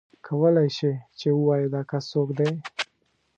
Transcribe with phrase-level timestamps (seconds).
[0.27, 2.51] کولای شې چې ووایې دا کس څوک دی.